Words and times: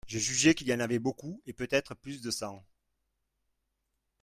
Je 0.07 0.17
jugeais 0.17 0.55
qu'il 0.55 0.67
y 0.67 0.73
en 0.73 0.79
avait 0.79 0.97
beaucoup, 0.97 1.39
et 1.45 1.53
peut-être 1.53 1.93
plus 1.93 2.21
de 2.23 2.31
cent. 2.31 2.65